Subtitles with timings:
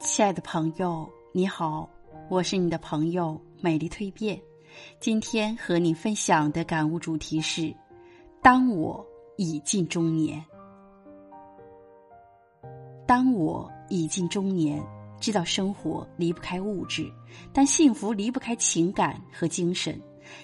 [0.00, 1.86] 亲爱的朋友，你好，
[2.30, 4.40] 我是你的朋友美丽蜕变。
[4.98, 7.74] 今天和你分享的感悟主题是：
[8.40, 9.06] 当我
[9.36, 10.42] 已近中年。
[13.06, 14.82] 当我已近中年，
[15.20, 17.06] 知道生活离不开物质，
[17.52, 20.00] 但幸福离不开情感和精神。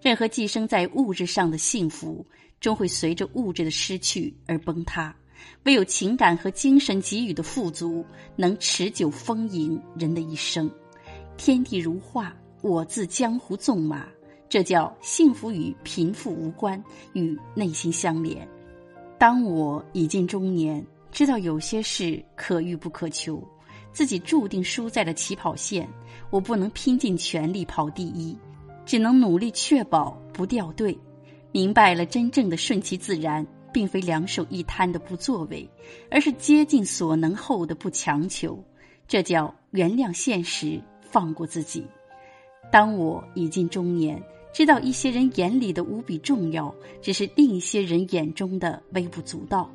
[0.00, 2.24] 任何寄生在物质上的幸福，
[2.60, 5.12] 终会随着物质的失去而崩塌。
[5.64, 8.04] 唯有情感和精神给予的富足，
[8.36, 10.70] 能持久丰盈人的一生。
[11.36, 14.06] 天地如画，我自江湖纵马。
[14.48, 18.46] 这叫幸福与贫富无关，与内心相连。
[19.16, 23.40] 当我已近中年，知道有些事可遇不可求，
[23.92, 25.88] 自己注定输在了起跑线。
[26.30, 28.36] 我不能拼尽全力跑第一，
[28.84, 30.98] 只能努力确保不掉队。
[31.52, 33.46] 明白了，真正的顺其自然。
[33.72, 35.68] 并非两手一摊的不作为，
[36.10, 38.62] 而是竭尽所能后的不强求。
[39.08, 41.84] 这叫原谅现实，放过自己。
[42.70, 44.22] 当我已近中年，
[44.52, 46.72] 知道一些人眼里的无比重要，
[47.02, 49.68] 只是另一些人眼中的微不足道。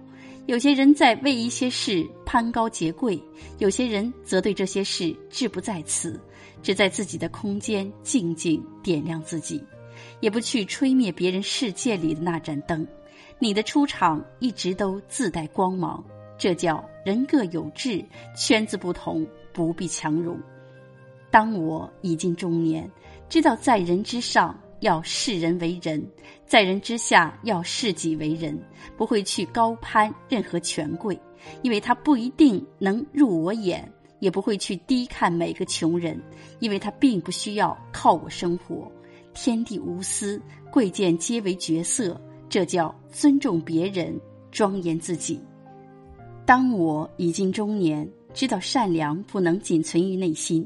[0.46, 3.20] 有些人在为一些事攀高结贵，
[3.58, 6.20] 有些人则对这些事志不在此，
[6.62, 9.62] 只在自己的空间静静点亮自己，
[10.20, 12.88] 也不去吹灭别人世界里的那盏灯。
[13.38, 16.04] 你的出场一直都自带光芒，
[16.38, 18.04] 这叫人各有志，
[18.36, 20.40] 圈子不同不必强融。
[21.30, 22.90] 当我已近中年，
[23.28, 26.02] 知道在人之上要视人为人，
[26.46, 28.58] 在人之下要视己为人，
[28.96, 31.20] 不会去高攀任何权贵，
[31.62, 33.82] 因为他不一定能入我眼；
[34.20, 36.18] 也不会去低看每个穷人，
[36.60, 38.90] 因为他并不需要靠我生活。
[39.34, 42.20] 天地无私，贵贱皆为角色。
[42.56, 44.18] 这叫尊重别人，
[44.50, 45.42] 庄严自己。
[46.46, 50.66] 当我已近中年，知道善良不能仅存于内心，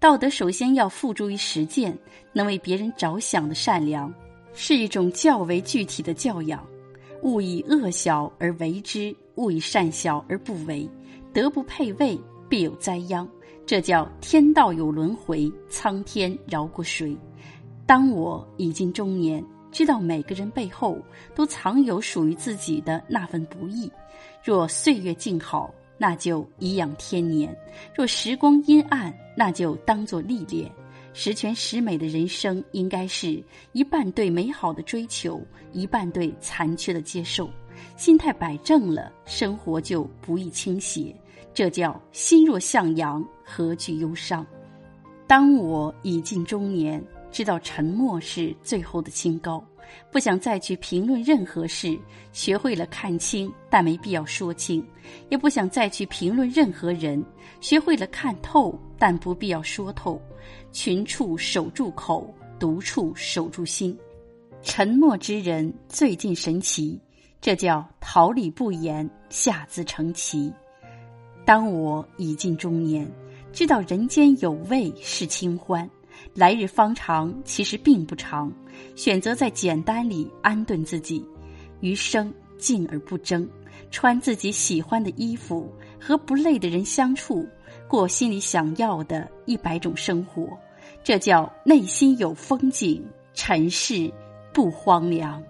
[0.00, 1.94] 道德首先要付诸于实践。
[2.32, 4.10] 能为别人着想的善良，
[4.54, 6.66] 是一种较为具体的教养。
[7.22, 10.88] 勿以恶小而为之，勿以善小而不为。
[11.34, 12.18] 德不配位，
[12.48, 13.28] 必有灾殃。
[13.66, 17.14] 这叫天道有轮回，苍天饶过谁？
[17.84, 19.44] 当我已近中年。
[19.76, 20.98] 知道每个人背后
[21.34, 23.92] 都藏有属于自己的那份不易。
[24.42, 27.50] 若岁月静好，那就颐养天年；
[27.94, 30.72] 若时光阴暗，那就当作历练。
[31.12, 35.42] 十全十美的人生，应该是一半对美好的追求，
[35.74, 37.46] 一半对残缺的接受。
[37.98, 41.14] 心态摆正了，生活就不易倾斜。
[41.52, 44.46] 这叫心若向阳，何惧忧伤？
[45.26, 46.98] 当我已近中年。
[47.30, 49.62] 知道沉默是最后的清高，
[50.10, 51.98] 不想再去评论任何事，
[52.32, 54.82] 学会了看清，但没必要说清；
[55.28, 57.22] 也不想再去评论任何人，
[57.60, 60.20] 学会了看透，但不必要说透。
[60.72, 63.96] 群处守住口，独处守住心。
[64.62, 66.98] 沉默之人最近神奇，
[67.40, 70.52] 这叫桃李不言，下自成蹊。
[71.44, 73.08] 当我已近中年，
[73.52, 75.88] 知道人间有味是清欢。
[76.34, 78.52] 来日方长，其实并不长。
[78.94, 81.24] 选择在简单里安顿自己，
[81.80, 83.48] 余生静而不争，
[83.90, 87.46] 穿自己喜欢的衣服，和不累的人相处，
[87.88, 90.48] 过心里想要的一百种生活。
[91.02, 94.12] 这叫内心有风景，尘世
[94.52, 95.42] 不荒凉。